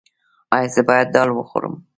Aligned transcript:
ایا 0.55 0.69
زه 0.73 0.81
باید 0.87 1.07
دال 1.15 1.29
وخورم؟ 1.31 1.73